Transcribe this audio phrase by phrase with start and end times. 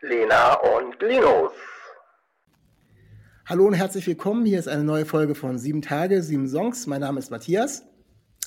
[0.00, 1.52] Lena und Linus.
[3.46, 4.44] Hallo und herzlich willkommen.
[4.44, 6.86] Hier ist eine neue Folge von Sieben Tage, sieben Songs.
[6.86, 7.84] Mein Name ist Matthias.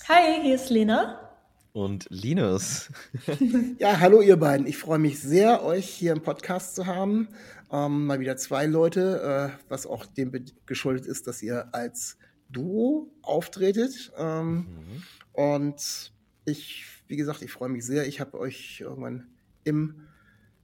[0.07, 1.31] Hi, hier ist Lena.
[1.73, 2.91] Und Linus.
[3.79, 4.67] ja, hallo ihr beiden.
[4.67, 7.29] Ich freue mich sehr, euch hier im Podcast zu haben.
[7.71, 10.31] Ähm, mal wieder zwei Leute, äh, was auch dem
[10.65, 12.17] geschuldet ist, dass ihr als
[12.49, 14.11] Duo auftretet.
[14.17, 15.03] Ähm, mhm.
[15.33, 16.11] Und
[16.45, 18.07] ich, wie gesagt, ich freue mich sehr.
[18.07, 19.29] Ich habe euch irgendwann
[19.63, 20.07] im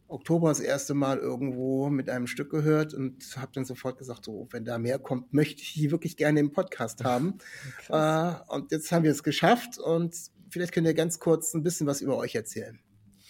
[0.07, 4.47] Oktober das erste Mal irgendwo mit einem Stück gehört und habe dann sofort gesagt, so,
[4.51, 7.37] wenn da mehr kommt, möchte ich die wirklich gerne im Podcast haben.
[7.89, 10.15] äh, und jetzt haben wir es geschafft und
[10.49, 12.79] vielleicht könnt ihr ganz kurz ein bisschen was über euch erzählen.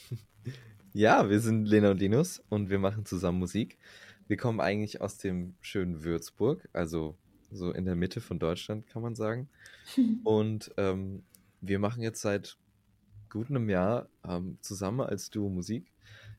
[0.93, 3.77] Ja, wir sind Lena und Linus und wir machen zusammen Musik.
[4.25, 7.15] Wir kommen eigentlich aus dem schönen Würzburg, also
[7.51, 9.49] so in der Mitte von Deutschland, kann man sagen.
[10.23, 11.23] Und ähm,
[11.61, 12.57] wir machen jetzt seit
[13.29, 15.91] gut einem Jahr ähm, zusammen als Duo Musik.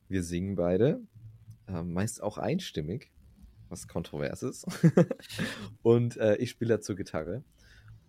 [0.08, 1.02] Wir singen beide,
[1.66, 3.10] äh, meist auch einstimmig,
[3.68, 4.66] was kontrovers ist.
[5.82, 7.44] und äh, ich spiele dazu Gitarre.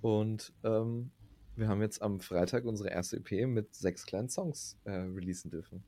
[0.01, 1.11] Und ähm,
[1.55, 5.83] wir haben jetzt am Freitag unsere erste EP mit sechs kleinen Songs äh, releasen dürfen.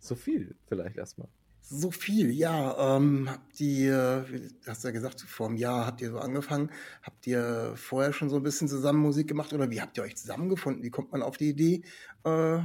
[0.00, 1.28] So viel vielleicht erstmal.
[1.60, 2.96] So viel, ja.
[2.96, 6.70] Ähm, habt ihr, du hast ja gesagt, vor einem Jahr habt ihr so angefangen.
[7.02, 10.16] Habt ihr vorher schon so ein bisschen zusammen Musik gemacht oder wie habt ihr euch
[10.16, 10.82] zusammengefunden?
[10.82, 11.82] Wie kommt man auf die Idee,
[12.24, 12.58] äh,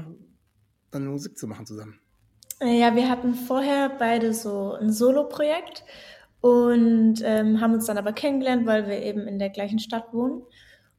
[0.91, 2.00] dann Musik zu machen zusammen?
[2.63, 5.83] Ja, wir hatten vorher beide so ein Solo-Projekt
[6.41, 10.43] und ähm, haben uns dann aber kennengelernt, weil wir eben in der gleichen Stadt wohnen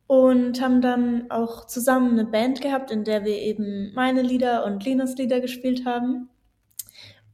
[0.09, 4.85] und haben dann auch zusammen eine Band gehabt, in der wir eben meine Lieder und
[4.85, 6.31] Linas Lieder gespielt haben.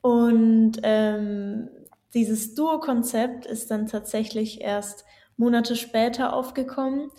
[0.03, 1.71] Und ähm,
[2.13, 5.07] dieses Duo-Konzept ist dann tatsächlich erst
[5.39, 7.11] Monate später aufgekommen,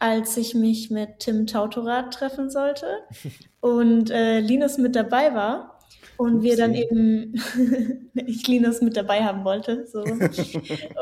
[0.00, 2.88] als ich mich mit Tim Tautorat treffen sollte
[3.60, 5.75] und äh, Linus mit dabei war
[6.16, 7.34] und wir dann eben
[8.14, 10.02] ich Linus mit dabei haben wollte so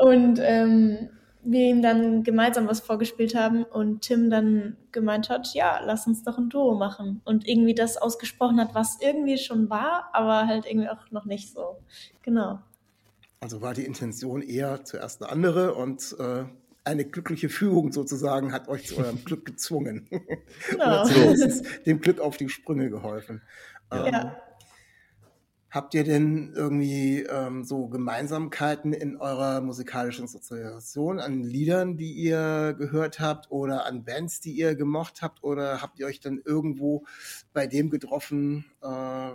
[0.01, 1.09] und ähm,
[1.45, 6.23] wir ihm dann gemeinsam was vorgespielt haben und Tim dann gemeint hat, ja, lass uns
[6.23, 7.21] doch ein Duo machen.
[7.23, 11.53] Und irgendwie das ausgesprochen hat, was irgendwie schon war, aber halt irgendwie auch noch nicht
[11.53, 11.77] so.
[12.23, 12.59] Genau.
[13.39, 16.45] Also war die Intention eher zuerst eine andere und äh,
[16.83, 20.07] eine glückliche Fügung sozusagen hat euch zu eurem Glück gezwungen.
[20.69, 20.85] Genau.
[21.01, 23.43] Oder zumindest dem Glück auf die Sprünge geholfen.
[23.91, 24.07] Ja.
[24.07, 24.31] Ähm,
[25.75, 32.73] Habt ihr denn irgendwie ähm, so Gemeinsamkeiten in eurer musikalischen Sozialisation an Liedern, die ihr
[32.77, 35.43] gehört habt oder an Bands, die ihr gemocht habt?
[35.43, 37.05] Oder habt ihr euch dann irgendwo
[37.51, 39.31] bei dem getroffen, äh,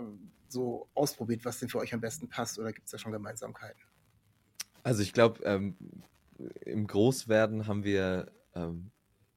[0.47, 2.57] so ausprobiert, was denn für euch am besten passt?
[2.57, 3.83] Oder gibt es da schon Gemeinsamkeiten?
[4.81, 5.75] Also ich glaube, ähm,
[6.61, 8.90] im Großwerden haben wir ähm,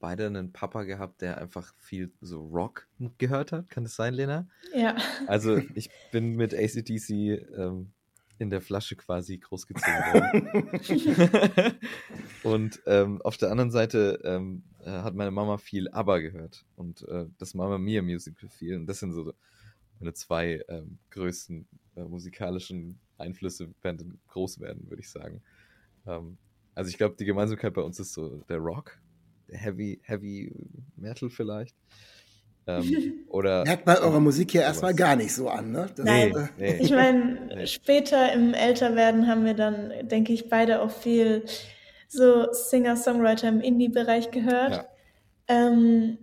[0.04, 3.70] beide einen Papa gehabt, der einfach viel so Rock gehört hat.
[3.70, 4.46] Kann das sein, Lena?
[4.74, 4.94] Ja.
[5.26, 7.10] Also ich bin mit ACDC
[7.56, 7.90] ähm,
[8.36, 11.78] in der Flasche quasi großgezogen worden.
[12.42, 17.08] und ähm, auf der anderen Seite ähm, äh, hat meine Mama viel ABBA gehört und
[17.08, 18.76] äh, das Mama Mia Musical viel.
[18.76, 19.32] Und das sind so
[20.00, 21.66] meine zwei ähm, größten
[21.96, 25.40] äh, musikalischen Einflüsse während groß werden, würde ich sagen.
[26.06, 26.36] Ähm,
[26.74, 28.98] also ich glaube, die Gemeinsamkeit bei uns ist so der Rock
[29.50, 30.52] Heavy, Heavy
[30.96, 31.74] Metal vielleicht.
[32.66, 35.90] Ähm, oder Merkt man eurer Musik hier erstmal gar nicht so an, ne?
[35.94, 36.32] Das Nein.
[36.32, 36.78] Ist, nee.
[36.80, 37.66] Ich meine, nee.
[37.66, 41.44] später im Älterwerden haben wir dann, denke ich, beide auch viel
[42.08, 44.72] so Singer-Songwriter im Indie-Bereich gehört.
[44.72, 44.86] Ja.
[45.48, 46.18] Ähm,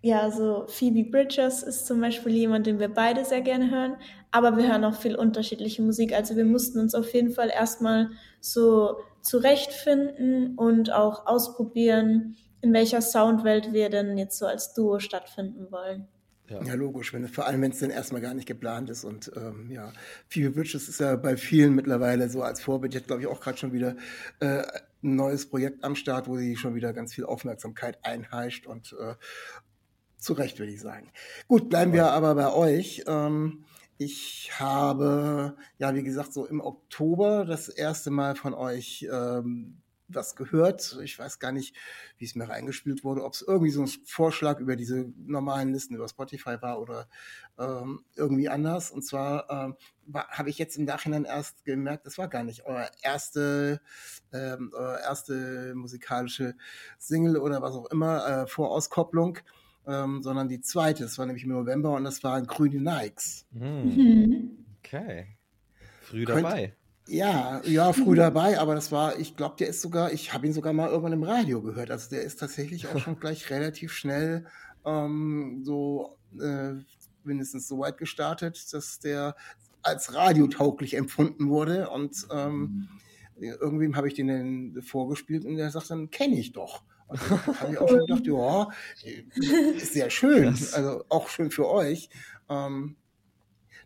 [0.00, 3.96] ja, so Phoebe Bridgers ist zum Beispiel jemand, den wir beide sehr gerne hören,
[4.30, 6.12] aber wir hören auch viel unterschiedliche Musik.
[6.12, 8.10] Also wir mussten uns auf jeden Fall erstmal
[8.40, 15.70] so zurechtfinden und auch ausprobieren, in welcher Soundwelt wir denn jetzt so als Duo stattfinden
[15.70, 16.08] wollen.
[16.48, 16.62] Ja.
[16.62, 19.04] ja, logisch, wenn, vor allem wenn es dann erstmal gar nicht geplant ist.
[19.04, 19.92] Und ähm, ja,
[20.28, 22.94] Phoebe Bridges ist ja bei vielen mittlerweile so als Vorbild.
[22.94, 23.96] Jetzt glaube ich auch gerade schon wieder
[24.40, 24.62] äh,
[25.02, 29.14] ein neues Projekt am Start, wo sie schon wieder ganz viel Aufmerksamkeit einheischt und äh,
[30.16, 31.10] zu Recht, würde ich sagen.
[31.48, 33.04] Gut, bleiben wir aber bei euch.
[33.06, 33.64] Ähm,
[33.98, 40.36] ich habe, ja, wie gesagt, so im Oktober das erste Mal von euch ähm, was
[40.36, 40.98] gehört.
[41.02, 41.76] Ich weiß gar nicht,
[42.16, 45.94] wie es mir reingespielt wurde, ob es irgendwie so ein Vorschlag über diese normalen Listen
[45.94, 47.08] über Spotify war oder
[47.58, 48.90] ähm, irgendwie anders.
[48.90, 49.76] Und zwar ähm,
[50.14, 53.80] habe ich jetzt im Nachhinein erst gemerkt, das war gar nicht euer erste,
[54.32, 56.54] ähm, eure erste musikalische
[56.98, 59.38] Single oder was auch immer, äh, Vorauskopplung.
[59.88, 63.46] Ähm, sondern die zweite, das war nämlich im November und das war Grüne Nikes.
[63.52, 64.66] Mhm.
[64.78, 65.38] Okay.
[66.02, 66.74] Früh dabei.
[67.06, 70.52] Ja, ja, früh dabei, aber das war, ich glaube, der ist sogar, ich habe ihn
[70.52, 71.90] sogar mal irgendwann im Radio gehört.
[71.90, 74.44] Also der ist tatsächlich auch schon gleich relativ schnell
[74.84, 76.74] ähm, so äh,
[77.24, 79.36] mindestens so weit gestartet, dass der
[79.82, 81.88] als radiotauglich empfunden wurde.
[81.88, 82.88] Und ähm,
[83.36, 86.82] irgendwem habe ich den dann vorgespielt und der sagt dann, kenne ich doch.
[87.08, 88.68] Dann habe ich auch schon gedacht, ja,
[89.76, 90.48] ist sehr schön.
[90.48, 92.10] Also auch schön für euch.
[92.48, 92.96] Ähm,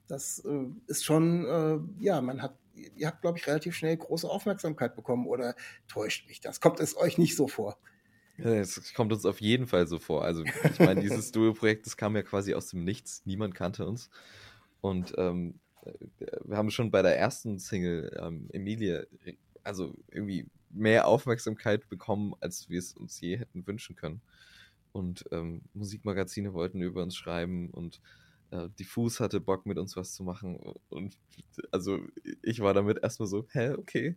[0.09, 4.29] das äh, ist schon, äh, ja, man hat ihr habt, glaube ich, relativ schnell große
[4.29, 5.55] Aufmerksamkeit bekommen oder
[5.89, 6.61] täuscht mich das?
[6.61, 7.79] Kommt es euch nicht so vor?
[8.39, 10.25] Es kommt uns auf jeden Fall so vor.
[10.25, 13.23] Also, ich meine, dieses Duo-Projekt, das kam ja quasi aus dem Nichts.
[13.25, 14.11] Niemand kannte uns.
[14.81, 15.61] Und ähm,
[16.45, 19.07] wir haben schon bei der ersten Single, ähm, Emilie,
[19.63, 24.21] also irgendwie mehr Aufmerksamkeit bekommen, als wir es uns je hätten wünschen können.
[24.93, 28.01] Und ähm, Musikmagazine wollten über uns schreiben und
[28.51, 30.59] äh, Diffus hatte Bock, mit uns was zu machen.
[30.91, 31.17] Und
[31.71, 32.01] also
[32.43, 34.17] ich war damit erstmal so, hä, okay.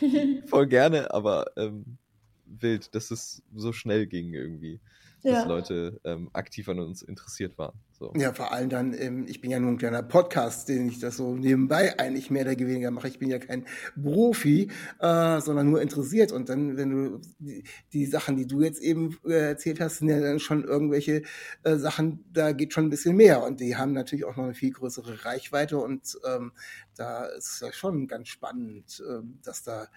[0.46, 1.96] Voll gerne, aber ähm,
[2.44, 4.80] wild, dass es so schnell ging irgendwie
[5.22, 5.46] dass ja.
[5.46, 7.78] Leute ähm, aktiv an uns interessiert waren.
[8.00, 8.14] So.
[8.16, 11.18] Ja, vor allem dann, ähm, ich bin ja nur ein kleiner Podcast, den ich das
[11.18, 13.08] so nebenbei eigentlich mehr oder weniger mache.
[13.08, 13.66] Ich bin ja kein
[14.02, 14.70] Profi,
[15.00, 16.32] äh, sondern nur interessiert.
[16.32, 17.62] Und dann, wenn du die,
[17.92, 21.24] die Sachen, die du jetzt eben äh, erzählt hast, sind ja dann schon irgendwelche
[21.62, 23.42] äh, Sachen, da geht schon ein bisschen mehr.
[23.42, 25.76] Und die haben natürlich auch noch eine viel größere Reichweite.
[25.76, 26.52] Und ähm,
[26.96, 29.88] da ist es ja schon ganz spannend, äh, dass da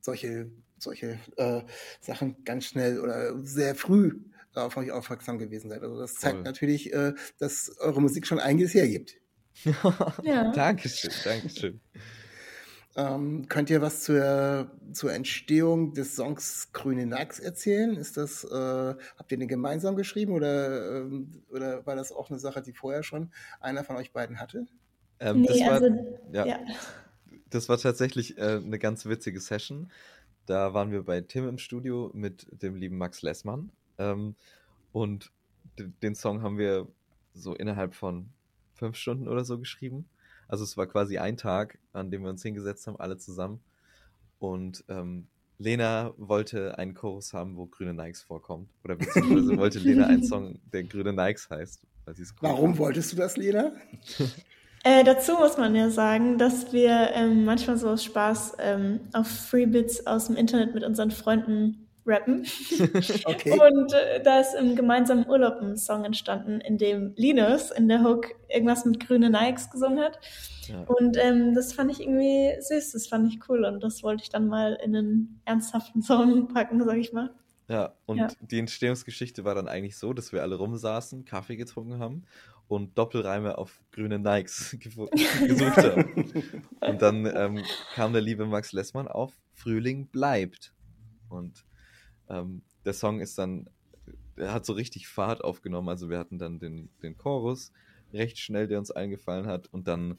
[0.00, 1.62] solche solche äh,
[2.00, 4.18] Sachen ganz schnell oder sehr früh
[4.52, 5.82] darauf euch aufmerksam gewesen seid.
[5.82, 6.44] Also das zeigt Voll.
[6.44, 9.16] natürlich, äh, dass eure Musik schon einiges hergibt.
[10.22, 10.50] ja.
[10.52, 11.80] Dankeschön, Dankeschön.
[12.94, 17.96] Ähm, könnt ihr was zur, zur Entstehung des Songs Grüne Nax erzählen?
[17.96, 22.38] Ist das, äh, habt ihr den gemeinsam geschrieben oder, ähm, oder war das auch eine
[22.38, 24.66] Sache, die vorher schon einer von euch beiden hatte?
[25.20, 25.86] Ähm, nee, das, war, also,
[26.32, 26.58] ja, ja.
[27.48, 29.90] das war tatsächlich äh, eine ganz witzige Session.
[30.44, 33.70] Da waren wir bei Tim im Studio mit dem lieben Max Lessmann.
[33.98, 34.34] Ähm,
[34.92, 35.32] und
[36.02, 36.86] den Song haben wir
[37.34, 38.28] so innerhalb von
[38.74, 40.08] fünf Stunden oder so geschrieben.
[40.48, 43.60] Also es war quasi ein Tag, an dem wir uns hingesetzt haben, alle zusammen.
[44.38, 45.28] Und ähm,
[45.58, 48.68] Lena wollte einen Chorus haben, wo grüne Nikes vorkommt.
[48.84, 51.86] Oder beziehungsweise wollte Lena einen Song, der grüne Nikes heißt.
[52.04, 53.72] Weil cool Warum wolltest du das, Lena?
[54.84, 59.28] Äh, dazu muss man ja sagen, dass wir ähm, manchmal so aus Spaß ähm, auf
[59.28, 62.46] Freebits aus dem Internet mit unseren Freunden rappen.
[63.24, 63.58] Okay.
[63.58, 68.02] Und äh, da ist im gemeinsamen Urlaub ein Song entstanden, in dem Linus in der
[68.02, 70.18] Hook irgendwas mit grüne Nikes gesungen hat.
[70.68, 70.82] Ja.
[70.82, 74.30] Und ähm, das fand ich irgendwie süß, das fand ich cool und das wollte ich
[74.30, 77.30] dann mal in einen ernsthaften Song packen, sag ich mal.
[77.68, 78.28] Ja, und ja.
[78.40, 82.24] die Entstehungsgeschichte war dann eigentlich so, dass wir alle rumsaßen, Kaffee getrunken haben
[82.68, 86.44] und Doppelreime auf grüne Nikes gesucht haben.
[86.80, 87.62] und dann ähm,
[87.94, 90.74] kam der liebe Max Lessmann auf Frühling bleibt.
[91.28, 91.64] Und
[92.28, 93.68] ähm, der Song ist dann,
[94.36, 95.88] er hat so richtig Fahrt aufgenommen.
[95.88, 97.72] Also wir hatten dann den, den Chorus
[98.12, 99.68] recht schnell, der uns eingefallen hat.
[99.68, 100.18] Und dann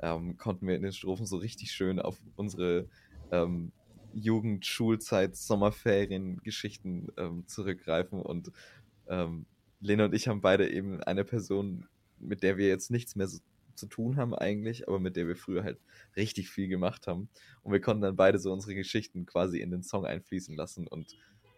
[0.00, 2.88] ähm, konnten wir in den Strophen so richtig schön auf unsere
[3.30, 3.72] ähm,
[4.12, 8.52] Jugend, Schulzeit, Sommerferien, Geschichten ähm, zurückgreifen und
[9.08, 9.46] ähm,
[9.80, 11.86] Lena und ich haben beide eben eine Person,
[12.18, 13.40] mit der wir jetzt nichts mehr so
[13.74, 15.80] zu tun haben eigentlich, aber mit der wir früher halt
[16.16, 17.28] richtig viel gemacht haben.
[17.62, 21.16] Und wir konnten dann beide so unsere Geschichten quasi in den Song einfließen lassen und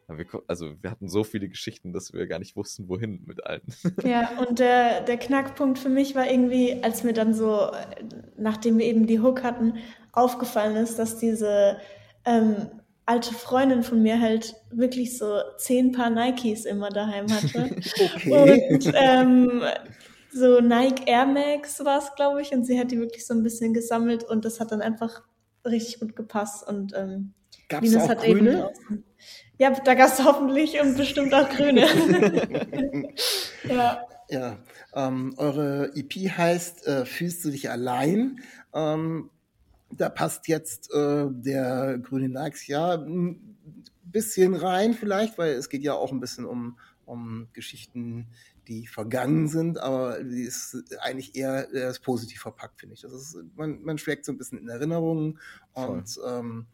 [0.08, 3.62] wir, also wir hatten so viele Geschichten, dass wir gar nicht wussten, wohin mit allen.
[4.04, 7.70] Ja, und der, der Knackpunkt für mich war irgendwie, als mir dann so,
[8.36, 9.74] nachdem wir eben die Hook hatten,
[10.12, 11.78] aufgefallen ist, dass diese
[12.24, 12.68] ähm,
[13.04, 17.70] alte Freundin von mir halt wirklich so zehn Paar Nikes immer daheim hatte.
[17.76, 18.68] okay.
[18.72, 19.62] Und ähm,
[20.32, 23.42] so Nike Air Max war es, glaube ich, und sie hat die wirklich so ein
[23.42, 25.22] bisschen gesammelt und das hat dann einfach
[25.64, 26.66] richtig gut gepasst.
[26.68, 27.34] Und ähm,
[27.68, 28.70] Gab es auch grüne?
[28.88, 29.04] Eben,
[29.58, 31.86] ja, da gab es hoffentlich und bestimmt auch grüne.
[33.68, 34.06] ja.
[34.28, 34.58] Ja,
[34.92, 38.40] ähm, eure EP heißt äh, Fühlst du dich allein?
[38.74, 39.30] Ähm,
[39.90, 43.56] da passt jetzt äh, der grüne Nikes ja ein
[44.02, 48.26] bisschen rein vielleicht, weil es geht ja auch ein bisschen um, um Geschichten,
[48.66, 53.02] die vergangen sind, aber die ist eigentlich eher, eher positiv verpackt, finde ich.
[53.02, 55.38] Das ist, man, man schlägt so ein bisschen in Erinnerungen
[55.72, 56.66] und ähm,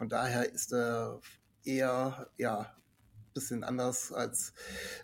[0.00, 1.20] Von daher ist er
[1.62, 2.74] eher, ja,
[3.34, 4.54] bisschen anders als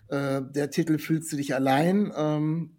[0.07, 2.11] äh, der Titel Fühlst du dich allein.
[2.17, 2.77] Ähm,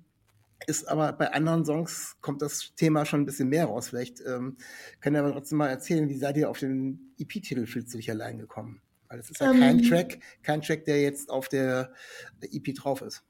[0.67, 3.91] ist aber bei anderen Songs kommt das Thema schon ein bisschen mehr raus.
[3.91, 4.57] Vielleicht ähm,
[5.01, 8.11] könnt ihr aber trotzdem mal erzählen, wie seid ihr auf den EP-Titel Fühlst du dich
[8.11, 8.83] allein gekommen?
[9.09, 9.89] Weil es ist ja um, kein ähm.
[9.89, 11.93] Track, kein Track, der jetzt auf der
[12.43, 13.23] EP drauf ist.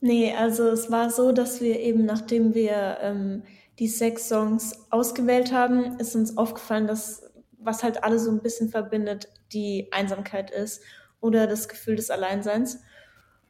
[0.00, 3.42] Nee, also es war so, dass wir eben, nachdem wir ähm,
[3.78, 7.29] die sechs Songs ausgewählt haben, ist uns aufgefallen, dass
[7.62, 10.82] was halt alle so ein bisschen verbindet, die Einsamkeit ist
[11.20, 12.80] oder das Gefühl des Alleinseins.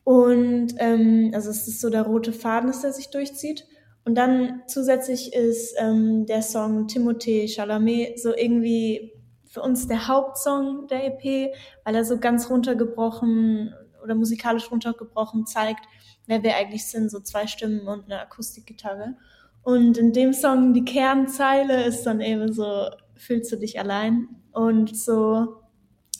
[0.05, 3.67] Und ähm, also es ist so der rote Faden, der sich durchzieht.
[4.05, 9.12] Und dann zusätzlich ist ähm, der Song Timothée Chalamet so irgendwie
[9.45, 11.52] für uns der Hauptsong der EP,
[11.85, 15.85] weil er so ganz runtergebrochen oder musikalisch runtergebrochen zeigt,
[16.26, 19.17] wer wir eigentlich sind, so zwei Stimmen und eine Akustikgitarre.
[19.62, 22.88] Und in dem Song die Kernzeile ist dann eben so,
[23.21, 24.29] fühlst du dich allein?
[24.53, 25.61] Und so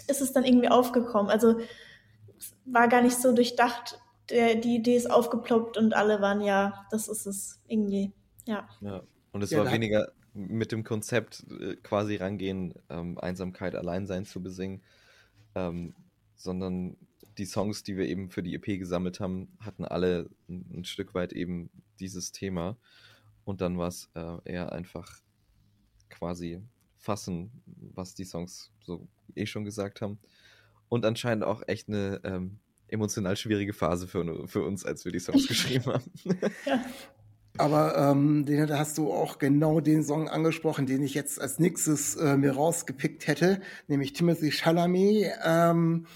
[0.09, 1.31] ist es dann irgendwie aufgekommen.
[1.31, 1.61] Also
[2.65, 4.01] war gar nicht so durchdacht.
[4.31, 8.13] Der, die Idee ist aufgeploppt und alle waren ja, das ist es irgendwie.
[8.47, 8.69] Ja.
[8.81, 9.03] ja.
[9.33, 14.43] Und es ja, war weniger mit dem Konzept äh, quasi rangehen, ähm, Einsamkeit, Alleinsein zu
[14.43, 14.83] besingen,
[15.57, 15.95] ähm,
[16.37, 16.97] sondern
[17.39, 21.15] die Songs, die wir eben für die EP gesammelt haben, hatten alle ein, ein Stück
[21.15, 22.77] weit eben dieses Thema.
[23.45, 25.21] Und dann war es äh, eher einfach
[26.09, 26.63] quasi
[27.01, 27.51] fassen,
[27.95, 30.19] was die Songs so eh schon gesagt haben.
[30.89, 35.21] Und anscheinend auch echt eine ähm, emotional schwierige Phase für, für uns, als wir die
[35.21, 36.11] Songs geschrieben haben.
[36.67, 36.85] ja.
[37.57, 41.59] Aber ähm, den, da hast du auch genau den Song angesprochen, den ich jetzt als
[41.59, 45.33] nächstes äh, mir rausgepickt hätte, nämlich Timothy Chalamet.
[45.45, 46.07] Ähm,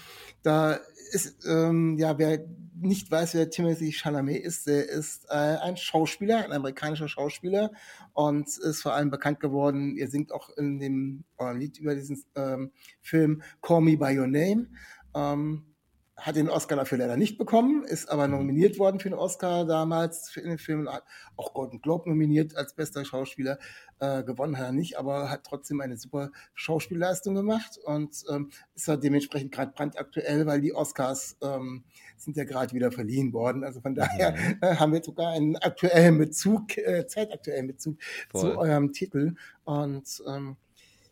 [0.43, 0.79] da
[1.11, 2.45] ist, ähm, ja, wer
[2.85, 7.71] nicht weiß, wer Timothy Chalamet ist, der ist äh, ein Schauspieler, ein amerikanischer Schauspieler
[8.13, 12.23] und ist vor allem bekannt geworden, er singt auch in dem äh, Lied über diesen
[12.35, 14.67] ähm, Film Call Me By Your Name.
[15.13, 15.75] Ähm,
[16.17, 18.35] hat den Oscar dafür leider nicht bekommen, ist aber mhm.
[18.35, 20.87] nominiert worden für den Oscar damals für den Film,
[21.35, 23.59] auch Golden Globe nominiert als bester Schauspieler.
[23.99, 28.87] Äh, gewonnen hat er nicht, aber hat trotzdem eine super Schauspielleistung gemacht und ähm, ist
[28.87, 31.83] halt dementsprechend gerade brandaktuell, weil die Oscars ähm,
[32.17, 33.63] sind ja gerade wieder verliehen worden.
[33.63, 34.57] Also von daher mhm.
[34.61, 37.97] äh, haben wir sogar einen aktuellen Bezug, äh, zeitaktuellen Bezug
[38.29, 38.41] Voll.
[38.41, 39.35] zu eurem Titel.
[39.63, 40.57] Und ähm,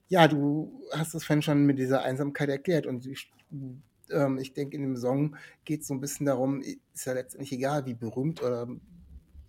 [0.08, 3.32] ja, du hast es vorhin schon mit dieser Einsamkeit erklärt und ich
[4.12, 7.52] ähm, ich denke, in dem Song geht es so ein bisschen darum, ist ja letztendlich
[7.54, 8.68] egal, wie berühmt oder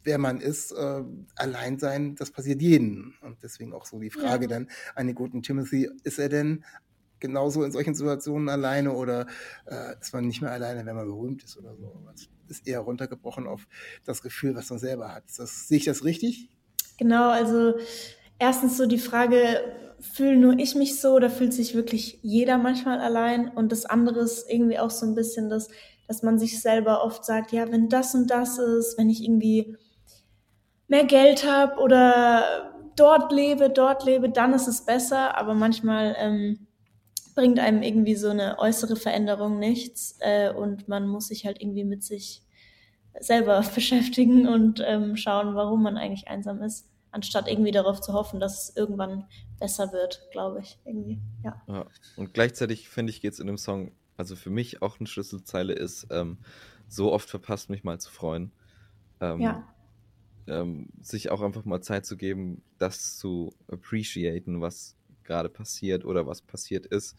[0.04, 1.02] wer man ist, äh,
[1.34, 3.14] allein sein, das passiert jedem.
[3.23, 4.49] Und deswegen auch so die Frage ja.
[4.50, 6.64] dann an den guten Timothy, ist er denn
[7.25, 9.26] genauso in solchen Situationen alleine oder
[9.64, 11.90] äh, ist man nicht mehr alleine, wenn man berühmt ist oder so?
[12.12, 12.28] Das
[12.59, 13.66] ist eher runtergebrochen auf
[14.04, 15.25] das Gefühl, was man selber hat.
[15.38, 16.50] Das, sehe ich das richtig?
[16.99, 17.78] Genau, also
[18.38, 19.61] erstens so die Frage,
[20.00, 23.49] fühle nur ich mich so oder fühlt sich wirklich jeder manchmal allein?
[23.49, 25.69] Und das andere ist irgendwie auch so ein bisschen das,
[26.07, 29.78] dass man sich selber oft sagt, ja, wenn das und das ist, wenn ich irgendwie
[30.88, 35.38] mehr Geld habe oder dort lebe, dort lebe, dann ist es besser.
[35.38, 36.66] Aber manchmal ähm,
[37.35, 41.85] bringt einem irgendwie so eine äußere Veränderung nichts äh, und man muss sich halt irgendwie
[41.85, 42.43] mit sich
[43.19, 48.41] selber beschäftigen und ähm, schauen, warum man eigentlich einsam ist anstatt irgendwie darauf zu hoffen,
[48.41, 49.25] dass es irgendwann
[49.61, 50.79] besser wird, glaube ich.
[50.85, 51.62] Irgendwie, ja.
[51.69, 51.87] ja.
[52.17, 55.73] Und gleichzeitig finde ich, geht es in dem Song, also für mich auch eine Schlüsselzeile
[55.73, 56.38] ist, ähm,
[56.88, 58.50] so oft verpasst, mich mal zu freuen.
[59.21, 59.69] Ähm, ja.
[60.47, 66.26] Ähm, sich auch einfach mal Zeit zu geben, das zu appreciaten, was gerade passiert oder
[66.26, 67.16] was passiert ist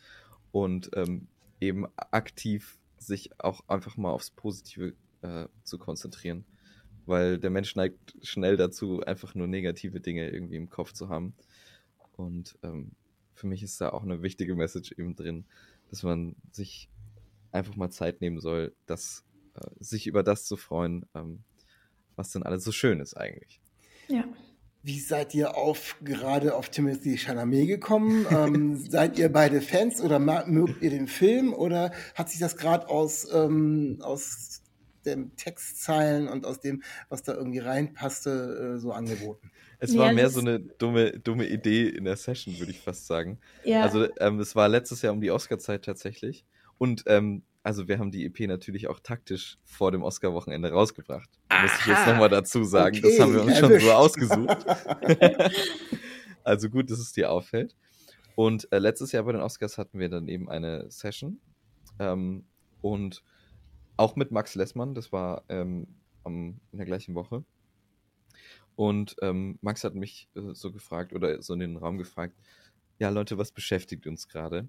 [0.51, 1.27] und ähm,
[1.59, 6.45] eben aktiv sich auch einfach mal aufs Positive äh, zu konzentrieren
[7.05, 11.35] weil der Mensch neigt schnell dazu, einfach nur negative Dinge irgendwie im Kopf zu haben.
[12.15, 12.91] Und ähm,
[13.33, 15.45] für mich ist da auch eine wichtige Message eben drin,
[15.89, 16.89] dass man sich
[17.51, 19.24] einfach mal Zeit nehmen soll, das,
[19.55, 21.43] äh, sich über das zu freuen, ähm,
[22.15, 23.62] was denn alles so schön ist eigentlich.
[24.07, 24.25] Ja.
[24.85, 28.27] Wie seid ihr auf gerade auf Timothy Chalamet gekommen?
[28.29, 32.87] ähm, seid ihr beide Fans oder mögt ihr den Film oder hat sich das gerade
[32.87, 34.61] aus, ähm, aus
[35.03, 39.49] den Textzeilen und aus dem, was da irgendwie reinpasste, äh, so angeboten.
[39.79, 43.07] Es ja, war mehr so eine dumme, dumme Idee in der Session, würde ich fast
[43.07, 43.39] sagen.
[43.63, 43.81] Ja.
[43.81, 46.45] Also ähm, es war letztes Jahr um die Oscar-Zeit tatsächlich.
[46.77, 51.27] Und ähm, also wir haben die EP natürlich auch taktisch vor dem Oscar-Wochenende rausgebracht.
[51.62, 52.97] Muss ich jetzt nochmal dazu sagen.
[52.97, 53.81] Okay, das haben wir uns erwischt.
[53.81, 54.65] schon so ausgesucht.
[56.43, 57.75] also gut, dass es dir auffällt.
[58.35, 61.39] Und äh, letztes Jahr bei den Oscars hatten wir dann eben eine Session.
[62.00, 62.45] Ähm,
[62.81, 63.24] und
[63.97, 65.88] auch mit Max Lessmann, das war ähm,
[66.24, 67.43] am, in der gleichen Woche.
[68.75, 72.35] Und ähm, Max hat mich äh, so gefragt oder so in den Raum gefragt,
[73.00, 74.67] ja, Leute, was beschäftigt uns gerade?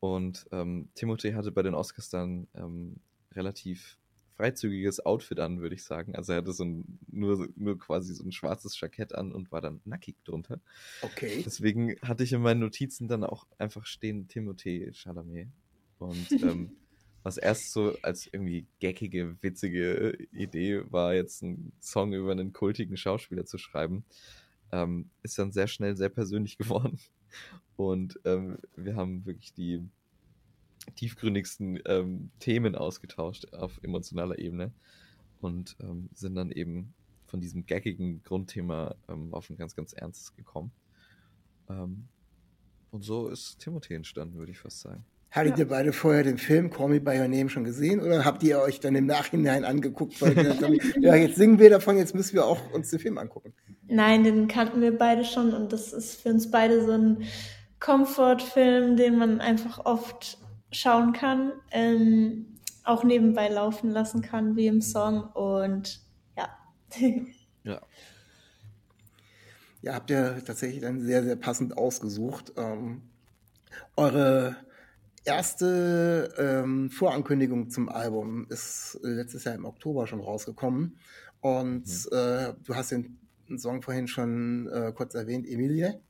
[0.00, 2.96] Und ähm, Timothy hatte bei den Oscars dann ähm,
[3.32, 3.97] relativ
[4.38, 6.14] freizügiges Outfit an, würde ich sagen.
[6.14, 9.60] Also er hatte so ein, nur, nur quasi so ein schwarzes Jackett an und war
[9.60, 10.60] dann nackig drunter.
[11.02, 11.42] Okay.
[11.44, 15.48] Deswegen hatte ich in meinen Notizen dann auch einfach stehen Timothée Chalamet.
[15.98, 16.70] Und ähm,
[17.24, 22.96] was erst so als irgendwie geckige, witzige Idee war, jetzt einen Song über einen kultigen
[22.96, 24.04] Schauspieler zu schreiben,
[24.70, 27.00] ähm, ist dann sehr schnell sehr persönlich geworden.
[27.76, 29.82] Und ähm, wir haben wirklich die
[30.94, 34.72] tiefgründigsten ähm, Themen ausgetauscht auf emotionaler Ebene
[35.40, 36.94] und ähm, sind dann eben
[37.26, 40.72] von diesem gaggigen Grundthema ähm, auf ein ganz, ganz ernstes gekommen.
[41.68, 42.08] Ähm,
[42.90, 45.04] und so ist Timothy entstanden, würde ich fast sagen.
[45.30, 45.64] Hattet ja.
[45.64, 48.60] ihr beide vorher den Film Call Me By Your Name schon gesehen oder habt ihr
[48.60, 52.46] euch dann im Nachhinein angeguckt, weil dann, ja, jetzt singen wir davon, jetzt müssen wir
[52.46, 53.52] auch uns den Film angucken?
[53.86, 57.24] Nein, den kannten wir beide schon und das ist für uns beide so ein
[57.78, 60.38] Comfort-Film, den man einfach oft
[60.72, 65.22] schauen kann, ähm, auch nebenbei laufen lassen kann, wie im Song.
[65.32, 66.00] Und
[66.36, 66.48] ja.
[67.64, 67.80] ja.
[69.80, 72.52] Ja, habt ihr tatsächlich dann sehr, sehr passend ausgesucht.
[72.56, 73.02] Ähm,
[73.96, 74.56] eure
[75.24, 80.98] erste ähm, Vorankündigung zum Album ist letztes Jahr im Oktober schon rausgekommen.
[81.40, 82.16] Und mhm.
[82.16, 83.18] äh, du hast den
[83.56, 86.00] Song vorhin schon äh, kurz erwähnt, Emilie.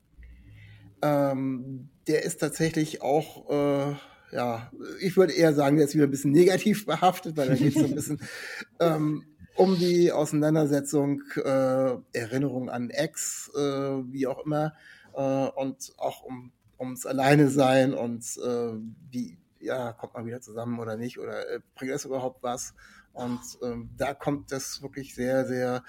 [1.03, 3.95] Ähm, der ist tatsächlich auch äh,
[4.33, 4.71] ja,
[5.01, 7.83] ich würde eher sagen, der ist wieder ein bisschen negativ behaftet, weil da geht es
[7.83, 8.21] so ein bisschen
[8.81, 9.25] ähm,
[9.57, 14.75] um die Auseinandersetzung, äh, Erinnerung an Ex, äh, wie auch immer,
[15.15, 18.73] äh, und auch um ums Alleine sein und äh,
[19.11, 22.75] wie, ja, kommt man wieder zusammen oder nicht oder äh, bringt das überhaupt was?
[23.13, 25.83] Und ähm, da kommt das wirklich sehr, sehr,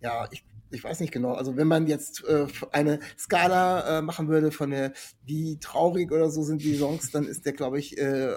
[0.00, 4.28] ja, ich ich weiß nicht genau, also wenn man jetzt äh, eine Skala äh, machen
[4.28, 4.92] würde von der,
[5.24, 8.36] wie traurig oder so sind die Songs, dann ist der, glaube ich, äh,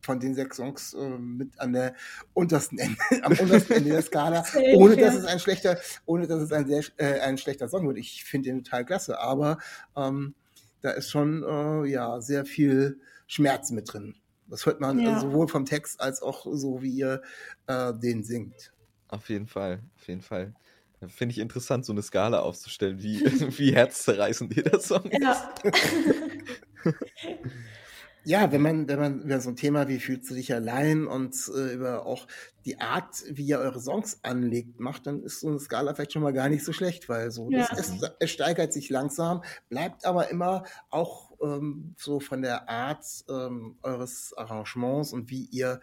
[0.00, 1.94] von den sechs Songs äh, mit an der
[2.32, 4.44] untersten Ende, am untersten Ende der Skala,
[4.74, 7.98] ohne dass es ein schlechter, ohne dass es ein sehr äh, ein schlechter Song wird.
[7.98, 9.58] Ich finde den total klasse, aber
[9.96, 10.34] ähm,
[10.80, 14.14] da ist schon äh, ja sehr viel Schmerz mit drin.
[14.46, 15.20] Das hört man ja.
[15.20, 17.20] sowohl vom Text als auch so, wie ihr
[17.66, 18.72] äh, den singt.
[19.08, 20.54] Auf jeden Fall, auf jeden Fall.
[21.06, 23.20] Finde ich interessant, so eine Skala aufzustellen, wie,
[23.58, 25.52] wie herzzerreißend jeder Song ja.
[25.62, 26.94] ist.
[28.24, 31.34] ja, wenn man, wenn man über so ein Thema wie fühlst du dich allein und
[31.54, 32.26] äh, über auch
[32.64, 36.22] die Art, wie ihr eure Songs anlegt, macht, dann ist so eine Skala vielleicht schon
[36.22, 37.68] mal gar nicht so schlecht, weil so ja.
[37.76, 43.76] es, es, steigert sich langsam, bleibt aber immer auch ähm, so von der Art ähm,
[43.82, 45.80] eures Arrangements und wie ihr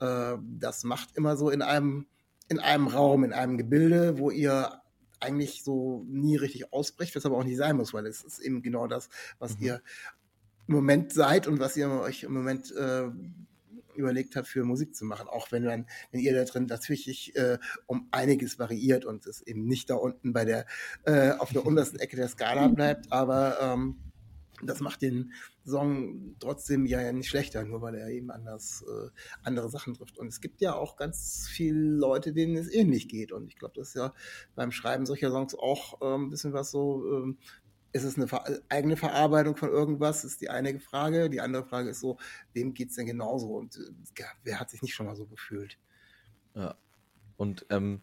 [0.00, 2.06] äh, das macht, immer so in einem
[2.48, 4.80] in einem Raum, in einem Gebilde, wo ihr
[5.20, 8.62] eigentlich so nie richtig ausbricht, was aber auch nicht sein muss, weil es ist eben
[8.62, 9.64] genau das, was mhm.
[9.64, 9.82] ihr
[10.68, 13.08] im Moment seid und was ihr euch im Moment äh,
[13.94, 15.28] überlegt habt, für Musik zu machen.
[15.28, 19.66] Auch wenn dann, wenn ihr da drin natürlich äh, um einiges variiert und es eben
[19.66, 20.66] nicht da unten bei der,
[21.04, 23.96] äh, auf der untersten Ecke der Skala bleibt, aber ähm,
[24.62, 25.32] das macht den
[25.64, 29.10] Song trotzdem ja nicht schlechter, nur weil er eben anders äh,
[29.42, 30.18] andere Sachen trifft.
[30.18, 33.32] Und es gibt ja auch ganz viele Leute, denen es ähnlich geht.
[33.32, 34.14] Und ich glaube, das ist ja
[34.54, 37.34] beim Schreiben solcher Songs auch äh, ein bisschen was so, äh,
[37.92, 41.28] ist es eine ver eigene Verarbeitung von irgendwas, ist die eine Frage.
[41.28, 42.18] Die andere Frage ist so,
[42.52, 43.48] wem geht es denn genauso?
[43.56, 45.78] Und äh, wer hat sich nicht schon mal so gefühlt?
[46.54, 46.76] Ja.
[47.36, 48.00] Und ähm,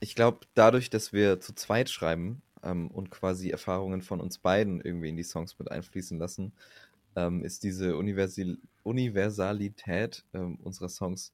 [0.00, 4.80] ich glaube, dadurch, dass wir zu zweit schreiben, ähm, und quasi Erfahrungen von uns beiden
[4.80, 6.52] irgendwie in die Songs mit einfließen lassen,
[7.16, 11.32] ähm, ist diese Universal Universalität ähm, unserer Songs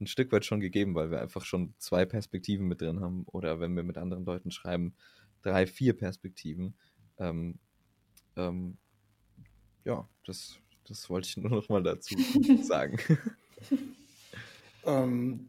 [0.00, 3.60] ein Stück weit schon gegeben, weil wir einfach schon zwei Perspektiven mit drin haben oder
[3.60, 4.94] wenn wir mit anderen Leuten schreiben,
[5.42, 6.74] drei, vier Perspektiven.
[7.18, 7.58] Ähm,
[8.36, 8.76] ähm,
[9.84, 12.16] ja, das, das wollte ich nur noch mal dazu
[12.62, 12.98] sagen.
[14.84, 15.48] ähm,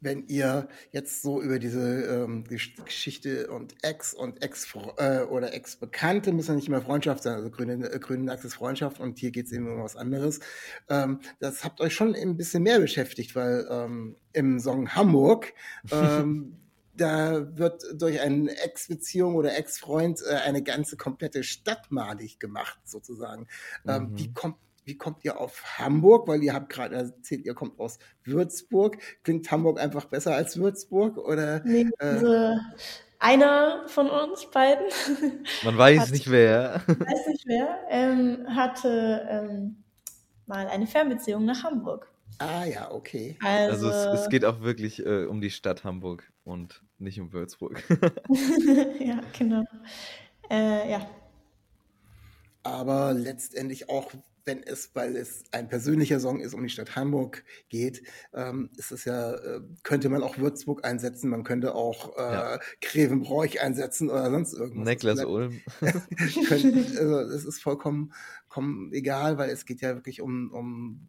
[0.00, 6.32] wenn ihr jetzt so über diese ähm, Geschichte und Ex und Ex äh, oder Ex-Bekannte,
[6.32, 9.30] muss ja nicht mehr Freundschaft sein, also grüne, äh, grüne Achse ist Freundschaft und hier
[9.30, 10.40] geht es eben um was anderes.
[10.88, 15.52] Ähm, das habt euch schon ein bisschen mehr beschäftigt, weil ähm, im Song Hamburg
[15.90, 16.56] ähm,
[16.98, 23.46] da wird durch eine Ex-Beziehung oder Ex-Freund äh, eine ganze komplette Stadt malig gemacht, sozusagen.
[23.86, 24.18] Ähm, mhm.
[24.18, 24.56] Wie kommt
[24.88, 26.26] wie kommt ihr auf Hamburg?
[26.26, 28.98] Weil ihr habt gerade erzählt, ihr kommt aus Würzburg.
[29.22, 31.18] Klingt Hamburg einfach besser als Würzburg?
[31.18, 32.58] Oder, nee, äh, also
[33.18, 34.86] einer von uns beiden.
[35.64, 36.82] Man weiß hat, nicht wer.
[36.86, 37.78] Weiß nicht wer.
[37.90, 39.84] Ähm, hatte ähm,
[40.46, 42.10] mal eine Fernbeziehung nach Hamburg.
[42.38, 43.36] Ah ja, okay.
[43.44, 47.32] Also, also es, es, geht auch wirklich äh, um die Stadt Hamburg und nicht um
[47.32, 47.82] Würzburg.
[49.00, 49.64] ja, genau.
[50.48, 51.06] Äh, ja,
[52.62, 54.12] aber letztendlich auch
[54.48, 58.02] wenn es, weil es ein persönlicher Song ist, um die Stadt Hamburg geht,
[58.34, 62.58] ähm, ist es ja, äh, könnte man auch Würzburg einsetzen, man könnte auch äh, ja.
[62.80, 64.88] Grevenbroich einsetzen oder sonst irgendwas.
[64.88, 65.60] Niklas Ulm.
[65.80, 68.12] also es ist vollkommen,
[68.58, 71.08] vollkommen egal, weil es geht ja wirklich um, um,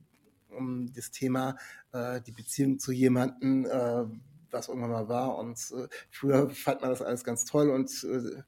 [0.49, 1.57] um das Thema,
[1.91, 4.05] äh, die Beziehung zu jemandem, äh,
[4.51, 5.37] was irgendwann mal war.
[5.37, 8.43] Und äh, früher fand man das alles ganz toll und äh,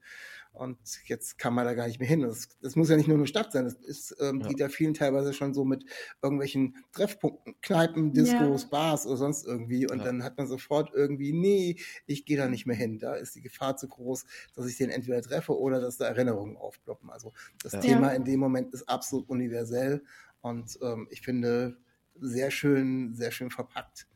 [0.53, 2.21] und jetzt kann man da gar nicht mehr hin.
[2.21, 3.63] Das, das muss ja nicht nur eine Stadt sein.
[3.63, 4.47] Das ist, ähm, ja.
[4.49, 5.85] geht ja vielen teilweise schon so mit
[6.21, 8.69] irgendwelchen Treffpunkten, Kneipen, Discos, ja.
[8.69, 9.89] Bars oder sonst irgendwie.
[9.89, 10.05] Und ja.
[10.05, 12.99] dann hat man sofort irgendwie, nee, ich gehe da nicht mehr hin.
[12.99, 16.57] Da ist die Gefahr zu groß, dass ich den entweder treffe oder dass da Erinnerungen
[16.57, 17.09] aufploppen.
[17.09, 17.31] Also
[17.63, 20.03] das Thema in dem Moment ist absolut universell
[20.41, 21.77] und ähm, ich finde
[22.19, 24.07] sehr schön, sehr schön verpackt.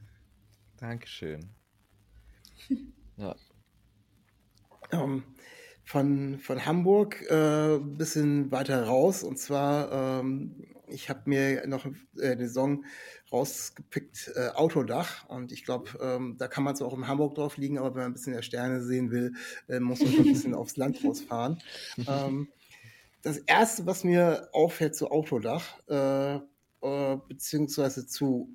[0.78, 1.50] Dankeschön.
[3.18, 3.36] ja.
[4.92, 5.24] Ähm,
[5.86, 9.24] von, von Hamburg äh, ein bisschen weiter raus.
[9.24, 11.86] Und zwar, ähm, ich habe mir noch
[12.18, 12.86] äh, den Song
[13.32, 15.30] rausgepickt, äh, Autodach.
[15.30, 18.02] Und ich glaube, ähm, da kann man zwar auch in Hamburg drauf liegen, aber wenn
[18.02, 19.34] man ein bisschen der Sterne sehen will,
[19.70, 21.62] äh, muss man schon ein bisschen aufs Land rausfahren.
[22.08, 22.50] Ähm,
[23.22, 28.50] das Erste, was mir auffällt zu Autodach, äh, äh, beziehungsweise zu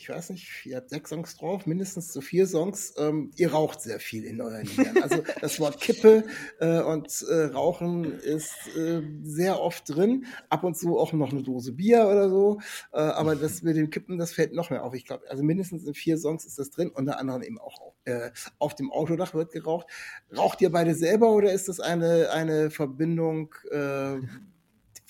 [0.00, 2.94] ich weiß nicht, ihr habt sechs Songs drauf, mindestens so vier Songs.
[2.96, 5.02] Ähm, ihr raucht sehr viel in euren Liedern.
[5.02, 6.24] Also das Wort Kippe
[6.58, 10.24] äh, und äh, Rauchen ist äh, sehr oft drin.
[10.48, 12.60] Ab und zu auch noch eine Dose Bier oder so.
[12.92, 14.94] Äh, aber das mit dem Kippen, das fällt noch mehr auf.
[14.94, 16.90] Ich glaube, also mindestens in vier Songs ist das drin.
[16.90, 19.86] Unter anderem eben auch äh, auf dem Autodach wird geraucht.
[20.34, 24.16] Raucht ihr beide selber oder ist das eine, eine Verbindung, äh,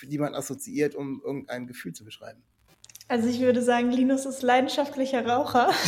[0.02, 2.42] die man assoziiert, um irgendein Gefühl zu beschreiben?
[3.10, 5.70] Also ich würde sagen, Linus ist leidenschaftlicher Raucher.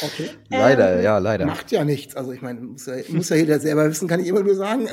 [0.00, 0.30] Okay.
[0.48, 1.44] Leider, ähm, ja, leider.
[1.44, 2.16] Macht ja nichts.
[2.16, 4.88] Also ich meine, muss ja, muss ja jeder selber wissen, kann ich immer nur sagen.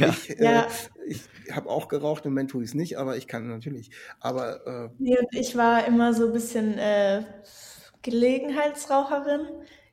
[0.00, 0.08] Ja.
[0.26, 0.66] Ich, äh, ja.
[1.06, 3.90] ich habe auch geraucht, im Moment tue ich es nicht, aber ich kann natürlich.
[4.18, 7.22] Aber äh, nee, und ich war immer so ein bisschen äh,
[8.02, 9.46] Gelegenheitsraucherin.